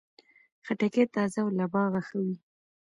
خټکی 0.65 1.03
تازه 1.15 1.39
او 1.43 1.49
له 1.57 1.65
باغه 1.73 2.01
ښه 2.07 2.17
وي. 2.25 2.35